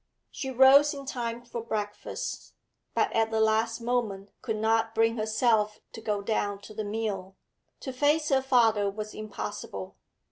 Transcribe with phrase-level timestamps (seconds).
[0.31, 2.53] She rose in time for breakfast,
[2.95, 7.35] but at the last moment could not bring herself to go down to the meal.
[7.81, 9.95] To face her father was impossible.